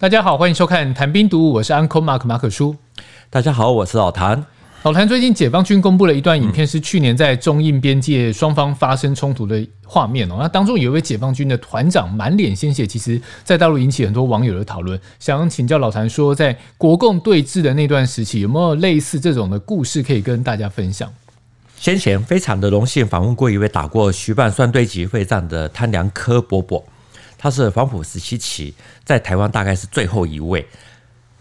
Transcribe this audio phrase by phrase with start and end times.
[0.00, 2.76] 大家好，欢迎收看《谈兵读武》，我是 Uncle Mark 马可叔。
[3.30, 4.46] 大家好，我是老谭。
[4.84, 10.36] 老谭最近解放军公布了一段影片，是去年在中印边界双方发生冲突的画面哦。
[10.38, 14.96] 那当中有一位解放军的团长满脸鲜血，其实在大陆引起很多网友的讨论。
[15.18, 21.12] 想请教老谭说，在国共对峙的那段时期，有没有类似这种的故事可以跟大家分享？
[21.76, 26.84] 先前非常的荣幸访问过一位打过徐蚌酸堆集会战的贪良科伯伯。
[27.38, 28.74] 他是黄埔十七期，
[29.04, 30.66] 在台湾大概是最后一位。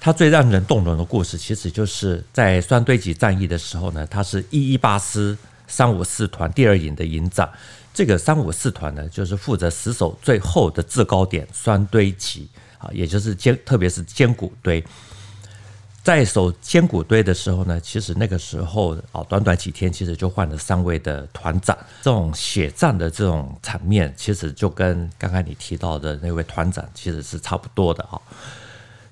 [0.00, 5.38] 他最让人动容的故事，其实就是在双堆集战役的时候呢，他是一一八师
[5.68, 7.48] 三五四团第二营的营长。
[7.94, 14.82] 这个三五四团呢，就是负责死守最后的制高点双堆集啊，也就是坚，特别是坚骨堆。
[16.02, 21.78] 在守尖谷堆的时候呢，其实那个时候啊，短短几天，其实就换了三位的团长。
[22.02, 28.20] 这种血战的这种场面，其实就跟刚刚你提到的那位团长其实是差不多的啊。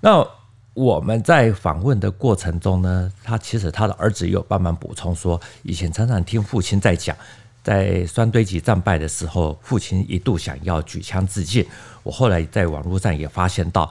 [0.00, 0.26] 那
[0.74, 7.16] 我们在访问的过程中呢，他其实他的儿子也有帮忙补充说，以前常常听父亲在讲，
[7.62, 11.64] 在酸堆集战败的时候，父亲一度想要举枪自尽。
[12.02, 13.88] 我后来在网络上也发现到。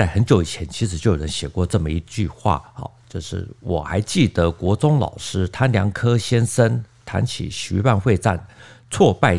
[0.00, 8.42] 在很久以前，其实就有人写过这么一句话，哈，就是我还记得国中老师汤良科先生谈起徐蚌会战
[8.90, 9.38] 挫败，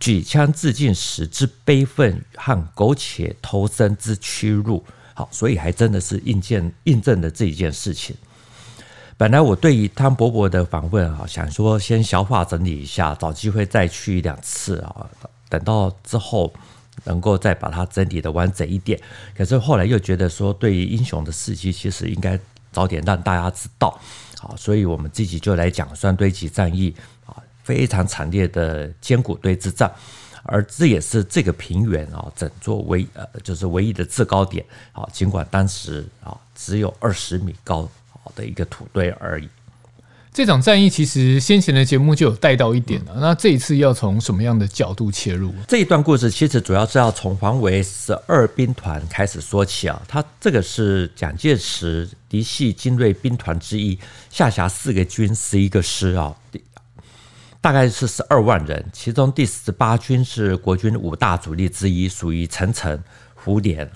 [0.00, 4.84] 举枪自尽时之悲愤和苟且偷生之屈辱，
[5.14, 8.16] 好，所以还真的是印证印证了这一件事情。
[9.16, 15.08] 本来我对于汤伯伯的访问啊，想说先消化整理一下，找机会再去两次啊，
[15.48, 16.52] 等到之后。
[17.04, 19.00] 能够再把它整理的完整一点，
[19.36, 22.38] 可是后来又觉得说，对于英雄的事迹，其实应该
[22.72, 23.98] 早点让大家知道，
[24.42, 29.92] 啊，所以我们自己就来讲双堆集战役啊，非常惨烈的尖谷堆之战，
[30.42, 34.64] 而这也是这个平原啊整座唯呃就是唯一的制高点。
[34.92, 37.88] 啊，尽管当时啊只有二十米高
[38.34, 39.48] 的一个土堆而已。
[40.36, 45.50] 这场战役其实先前的节目就有带到一点了，那这一次要从什么样的角度切入？
[45.66, 53.98] 这一段故事其实主要是要从黄维十二兵团开始说起啊，他这个是蒋介石嫡系精锐兵团之一，
[54.28, 56.36] 下辖四个军十一个师啊，
[57.62, 63.02] 大概是十二万人，其中第十八军是国军五大主力之一，属于陈诚、
[63.34, 63.88] 胡琏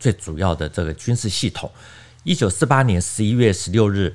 [0.00, 1.70] 最主要的这个军事系统。
[2.24, 4.12] 一九四八年十一月十六日。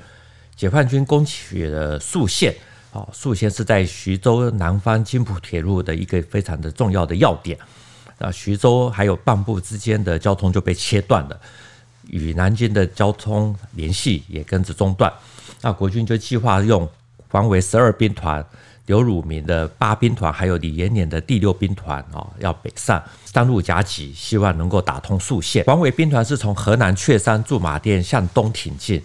[0.56, 2.54] 解放军攻取了宿县，
[2.92, 7.58] 哦，宿县是在徐州南方津浦铁路的一个非常的重要的要点，
[8.20, 11.40] 那，徐州还有蚌埠之间的交通就被切断了，
[12.08, 15.12] 与南京的交通联系也跟着中断。
[15.62, 16.88] 那国军就计划用
[17.32, 18.46] 王维十二兵团、
[18.86, 25.64] 刘汝明的八兵团，还有李延年的第六兵团，啊，要北上三路夹击，希望能够打通宿县。
[25.66, 29.02] 王维兵团是从河南确山驻马店向东挺进。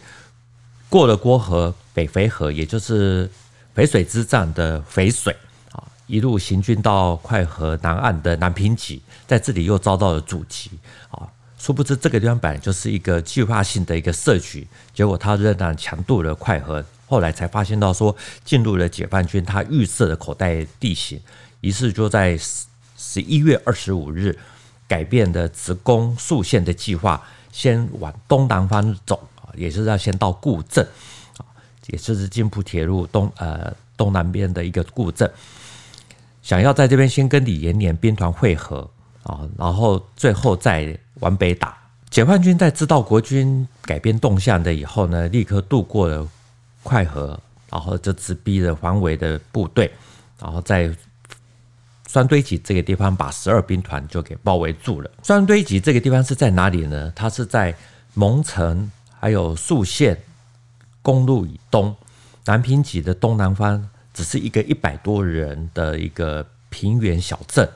[0.88, 3.30] 过了郭河、北淝河，也就是
[3.76, 5.36] 淝水之战的淝水
[5.72, 10.70] 啊，一路行军到快河南岸的南平集，在这里又遭到了阻击
[11.10, 11.28] 啊。
[11.58, 21.20] 殊不知这个地方本来就是一个计划性的一个设局，结果他仍然强渡了快河，后来才发现到说进入了解放军他预设的口袋地形，
[21.60, 22.64] 于是就在十
[22.96, 24.38] 十一月二十五日
[24.86, 27.22] 改变了直攻宿县的计划，
[27.52, 29.28] 先往东南方走。
[29.58, 30.86] 也是要先到固镇，
[31.36, 31.44] 啊，
[31.88, 35.30] 也就是津浦铁路东呃东南边的一个固镇，
[36.42, 38.88] 想要在这边先跟李延年兵团会合
[39.24, 41.76] 啊，然后最后再往北打。
[42.08, 46.26] 解放军在知道国军改变动向的以后呢，立刻渡过了
[46.82, 47.38] 快河，
[47.70, 49.92] 然后就直逼了黄维的部队，
[50.40, 50.90] 然后在
[52.08, 55.10] 双堆集这个地方把十二兵团就给包围住了。
[55.22, 57.12] 双堆集这个地方是在哪里呢？
[57.14, 57.74] 它是在
[58.14, 58.90] 蒙城。
[59.20, 60.22] 还有宿县
[61.02, 61.94] 公路以东，
[62.44, 67.68] 南平集的东南方，只是一个一百多人的一个平原小镇。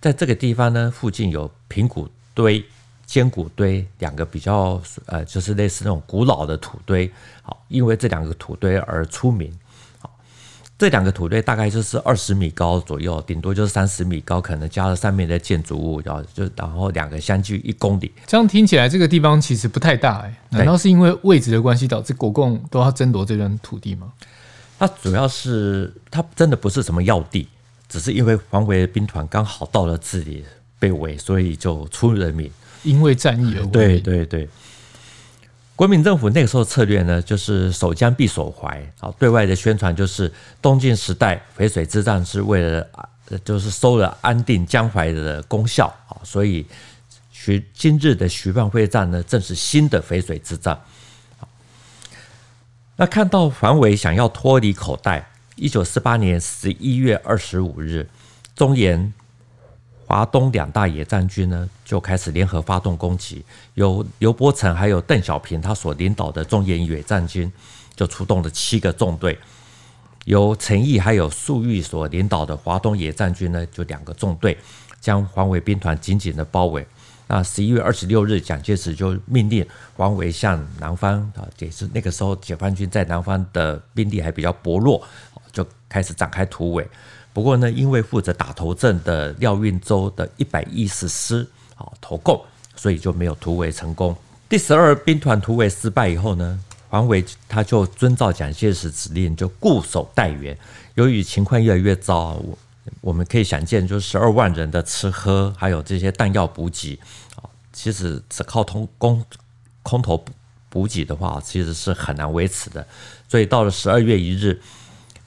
[0.00, 2.64] 在这个地方呢，附近有平谷堆、
[3.06, 7.10] 坚谷堆两个比较呃，就是类似那种古老的土堆。
[7.42, 9.56] 好，因为这两个土堆而出名。
[10.82, 18.10] 这两个土堆大概就是二十米高左右，顶多就是三十米高，可能加了上面的建筑物，然后就然后两个相距一公里。
[18.26, 20.36] 这样听起来，这个地方其实不太大哎。
[20.50, 24.12] 难道是因为位置的关系导致国共都要争夺这段土地吗？
[24.76, 27.46] 它主要是它真的不是什么要地，
[27.88, 30.44] 只是因为黄维兵团刚好到了这里
[30.80, 32.50] 被围，所以就出人命，
[32.82, 33.68] 因为战役而围。
[33.68, 34.48] 对对对。
[35.82, 38.80] 国民政府那个时候策略呢，就是守疆必守淮。
[39.00, 42.88] 好，对外的宣传就是东晋时代淝水之战是为了，
[43.44, 46.64] 就是收了安定江淮的功效啊，所以
[47.32, 50.80] 徐今日的徐蚌会战呢，正是新的淝水之战。
[52.94, 58.08] 那看到黄维想要脱离口袋，一九四八年十一月二十五日，
[58.54, 59.12] 中原、
[60.12, 63.42] 华东两大野战军呢就开始联合发动攻击，
[63.72, 67.50] 由刘伯承还有邓小平他所领导的中原野战军
[67.96, 69.38] 就出动了七个纵队，
[70.26, 74.58] 由陈毅还有粟裕所领导的华东野战军呢就两个纵队，
[75.00, 76.86] 将黄维兵团紧紧的包围。
[77.26, 79.66] 那十一月二十六日，蒋介石就命令
[79.96, 85.02] 黄维向南方啊，也是那个时候解放军在南方的兵力还比较薄弱，
[85.50, 86.86] 就开始展开突围。
[87.34, 92.38] 不过呢，因为负责打头阵的廖运周的一百一十师啊投共，
[92.76, 94.14] 所以就没有突围成功。
[94.50, 100.54] 第十二兵团突围失败以后呢，黄维他就遵照蒋介石指令，就固守待援。
[100.94, 102.58] 由于情况越来越糟，我
[103.00, 106.98] 我们可以想见，就是十二万人的吃喝，还有这些弹药补给
[107.36, 109.24] 啊，其实只靠通空
[109.82, 110.22] 空投
[110.68, 112.86] 补给的话，其实是很难维持的。
[113.26, 114.60] 所以到了十二月一日。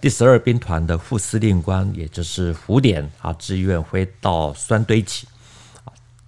[0.01, 5.27] 第十二兵团的副司令官，也就是胡典啊，自愿回到酸堆集。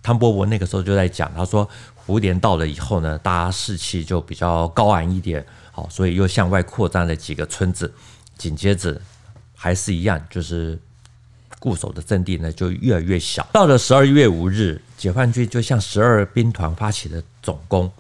[0.02, 7.94] 汤伯伯那个时候就在讲，他说胡琏到了以后呢，大家士气就比较高昂一点，好，所以又向外扩张了几个村子。
[8.38, 9.00] 紧接着
[9.54, 10.80] 还是一样，就是
[11.60, 13.46] 固守的阵地呢就越来越小。
[13.52, 17.92] 到了十二月五日，解放军就向十二兵团发起了总攻，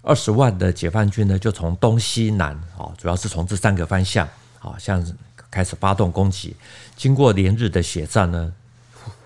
[0.00, 4.26] 二十万的解放军呢就从东西南啊，主要是从这三个方向。
[4.62, 5.04] 好像
[5.50, 6.54] 开始发动攻击，
[6.96, 8.52] 经过连日的血战呢，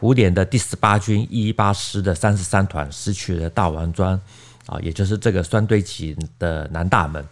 [0.00, 4.18] 胡琏的第十八军一一八师的三十三团失去了大王庄
[4.64, 7.22] 啊，也就是这个酸堆集的南大门。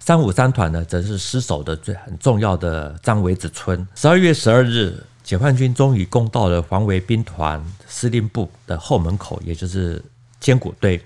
[0.00, 3.86] 三五三团呢，则是失守的最很重要的张维子村。
[3.94, 10.02] 十二月十二日，解放军终于攻到了黄维兵团司令部的后门口，也就是
[10.40, 11.00] 尖谷堆。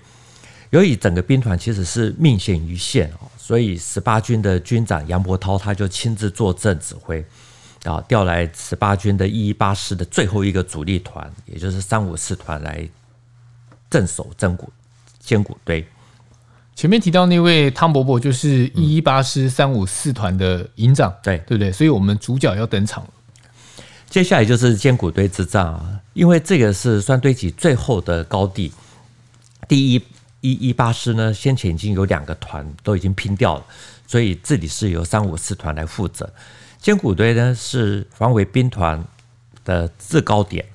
[0.71, 7.23] 由于整个兵团其实是命悬一线哦，所以十八军的军长杨伯涛他就亲自坐镇指挥，
[7.83, 12.87] 啊，调来十八军的一一八师的最后一个主力团，也就是三五四团来
[13.89, 14.71] 镇守真谷
[15.19, 15.85] 坚谷堆。
[16.73, 21.69] 前面提到那位汤伯伯就是一一八师三五四团的营长，对对不对？
[21.69, 23.09] 所以我们主角要登场了。
[24.09, 28.71] 接下来就是坚谷堆之战啊，因为这个是酸堆集最后的高地，
[29.67, 30.01] 第一。
[30.41, 33.65] 一一八师呢，先前已经有两个团都已经拼掉了，
[34.05, 36.31] 所以这里是由三五四团来负责。
[36.79, 39.03] 尖谷堆呢是黄维兵团
[39.63, 40.65] 的制高点，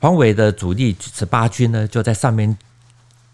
[0.00, 2.58] 黄维的主力十八军呢就在上面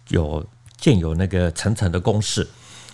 [0.08, 0.46] 有
[0.76, 2.46] 建有那个层层的工事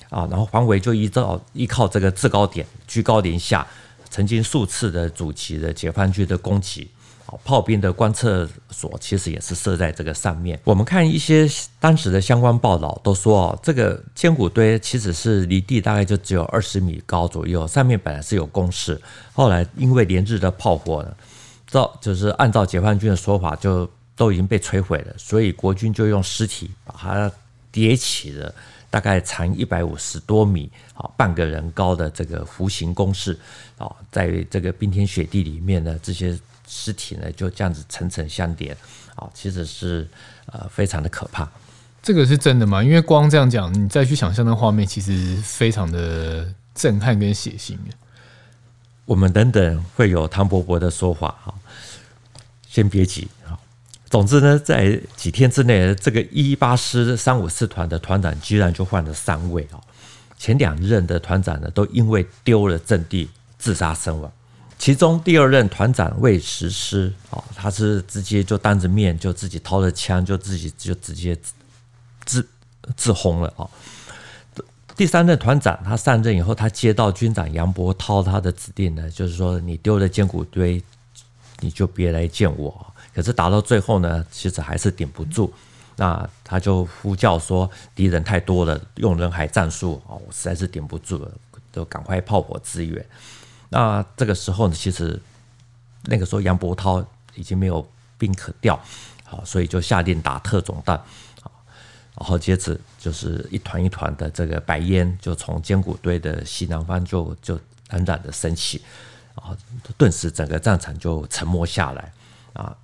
[0.09, 3.67] 啊，然后黄维就依照依靠这个制高点居高临下，
[4.09, 6.89] 曾经数次的阻击的解放军的攻击。
[7.45, 10.59] 炮兵的观测所其实也是设在这个上面。
[10.65, 11.49] 我们看一些
[11.79, 19.01] 当时的相关报道，都说哦，这个千古堆其实是离地大概就只有二十米高左右，上面本来是有工事，
[19.33, 21.15] 后来因为连日的炮火呢，
[21.67, 27.31] 照就是按照解放军的说法，就都已经被摧毁了，所以国军就用尸体把它
[27.71, 28.55] 叠起了，
[28.89, 33.39] 大概长一百五十多米，啊，半个人高的这个弧形工事，
[33.77, 36.39] 啊，在这个冰天雪地里面的这些。
[36.69, 38.77] 尸体呢就这样子层层相叠，
[39.17, 40.07] 啊，其实是
[40.47, 41.51] 呃非常的可怕。
[42.01, 42.85] 这个是真的吗？
[42.85, 47.77] 因为光这样讲，你再去想象那画面，其实非常的震撼跟血腥。
[49.05, 51.55] 我们等等会有汤伯伯的说法哈，
[52.69, 53.59] 先别急啊。
[54.09, 59.81] 总之呢，在几天之内，这个一一八师三五四团的团长居然就换了三位啊，
[60.39, 64.31] 前两任的团长呢都因为丢了阵地自杀身亡。
[64.79, 71.37] 其中第二任团长魏石师啊，他是直接就当着面就自己掏了枪，就自己就直接
[72.25, 72.47] 自
[72.97, 73.69] 自轰了啊。
[74.97, 80.83] 第三任团长他上任以后，他接到军长杨伯涛他的指令呢，就是说你丢了尖谷堆，
[81.61, 82.87] 你就别来见我。
[83.15, 85.53] 可是打到最后呢，其实还是顶不住，
[85.97, 91.31] 那他就呼叫说敌人太多了，用人海战术啊，我实在是顶不住了，
[91.73, 93.05] 就赶快炮火支援。
[93.71, 95.21] 那这个时候呢，其实
[96.05, 98.81] 那个时候杨伯涛已经没有兵可调，
[99.25, 100.97] 好，所以就下令打特种弹，
[101.43, 101.51] 啊
[102.17, 107.61] 然后接着就是一团一团的这个白烟就从尖谷堆的西南方就就
[107.91, 108.83] 冉冉的升起，
[109.35, 109.57] 啊，
[109.97, 112.13] 顿时整个战场就沉默下来，
[112.55, 112.75] 啊，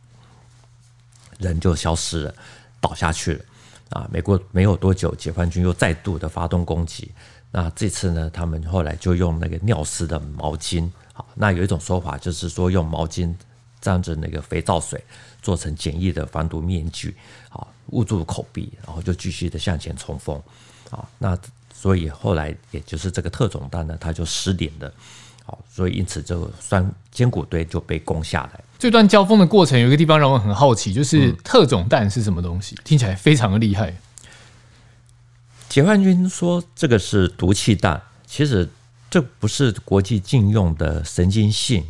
[1.38, 2.34] 人就消失了，
[2.80, 3.44] 倒下去了，
[3.90, 7.10] 啊，没过没有多久，解放军又再度的发动攻击。
[7.56, 13.32] 那这次呢，他们后来就用那个尿湿的毛巾，好，那有一种说法就是说用毛巾
[13.80, 15.00] 沾着那个肥皂水，
[15.40, 17.14] 做成简易的防毒面具，
[17.48, 20.42] 好，捂住口鼻，然后就继续的向前冲锋，
[20.90, 21.38] 好，那
[21.72, 24.92] 所以后来也就是这个特种弹呢，它就失联了，
[25.44, 28.60] 好，所以因此这个酸坚果堆就被攻下来。
[28.80, 32.74] 这段交锋的过程有一个地方让我很好奇，就是特种弹是什么东西？
[32.74, 33.94] 嗯、听起来非常的厉害。
[35.74, 38.68] 解放军说这个是毒气弹，其实
[39.10, 41.84] 这不是国际禁用的神经性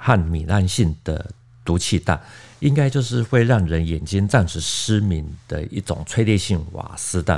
[0.00, 1.30] 和糜烂性的
[1.62, 2.18] 毒气弹，
[2.60, 7.36] 应该就是会让人眼睛暂时失明的一种催泪性瓦斯弹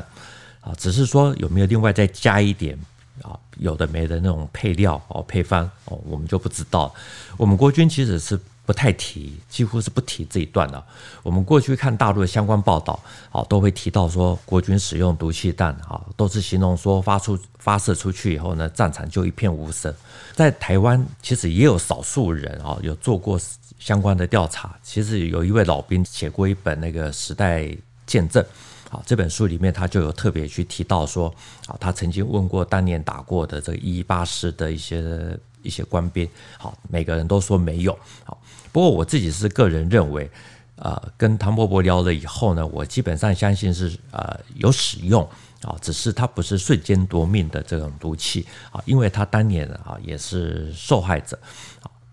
[0.60, 0.72] 啊。
[0.78, 2.78] 只是说有没有另外再加一点
[3.22, 6.94] 啊，有的没的那种配料哦配方哦，我们就不知道。
[7.36, 8.38] 我们国军其实是。
[8.66, 10.84] 不太提，几乎是不提这一段了。
[11.22, 12.98] 我们过去看大陆的相关报道，
[13.30, 19.94] 啊，都会提到说国军使用毒气弹，啊，都是形容说发出发射出去以后呢，战场就一片无声。
[20.32, 23.38] 在台湾，其实也有少数人啊，有做过
[23.78, 24.74] 相关的调查。
[24.82, 27.68] 其实有一位老兵写过一本那个时代
[28.06, 28.42] 见证，
[28.90, 31.28] 啊，这本书里面他就有特别去提到说，
[31.66, 35.38] 啊，他曾经问过当年打过的这个一一八师的一些。
[35.64, 38.40] 一些官兵，好，每个人都说没有，好，
[38.70, 40.30] 不过我自己是个人认为，
[40.76, 45.28] 呃，跟汤伯伯聊了以后呢，我基本上相信是呃有使用。
[45.62, 48.46] 啊，只是他不是瞬间夺命的这种毒气。
[48.70, 51.38] 啊，因为他当年啊也是受害者，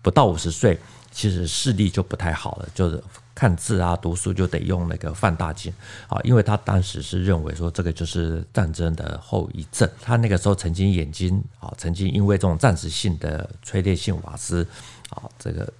[0.00, 0.78] 不到五十岁，
[1.10, 3.04] 其实视力就不太好了，就是。
[3.34, 5.72] 看字啊，读书就得用那个放大镜
[6.08, 9.88] 啊，因为他当时是认为说这个就是战争的后遗症。
[10.00, 14.66] 他那个时候曾经眼睛啊，曾经因为这种暂时性的催泪性瓦斯
[15.10, 15.72] 啊，这个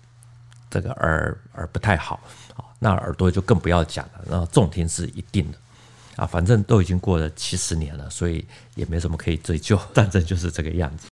[0.70, 2.20] 这个耳耳不太好
[2.56, 5.58] 啊，那耳朵就更不要讲了，那重听是一定的
[6.16, 8.44] 啊，反正都已经过了七十年了，所以
[8.74, 11.00] 也没什么可以追究， 战争就是这个样子。